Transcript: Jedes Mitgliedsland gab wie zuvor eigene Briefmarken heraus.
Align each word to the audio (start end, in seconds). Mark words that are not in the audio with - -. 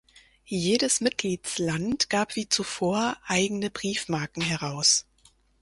Jedes 0.47 0.99
Mitgliedsland 1.01 2.09
gab 2.09 2.35
wie 2.35 2.49
zuvor 2.49 3.17
eigene 3.27 3.69
Briefmarken 3.69 4.41
heraus. 4.41 5.05